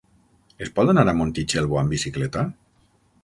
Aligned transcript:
Es 0.67 0.71
pot 0.77 0.91
anar 0.93 1.03
a 1.11 1.15
Montitxelvo 1.19 1.79
amb 1.81 1.95
bicicleta? 1.97 2.47